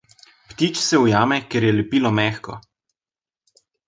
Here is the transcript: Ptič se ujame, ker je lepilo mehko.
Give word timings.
Ptič 0.51 0.77
se 0.85 0.97
ujame, 1.03 1.37
ker 1.51 1.67
je 1.67 1.73
lepilo 1.75 2.13
mehko. 2.21 2.57